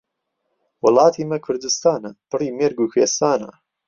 [0.83, 3.51] وڵاتی مە کوردستانە، پڕی مێرگ و کوێستانە.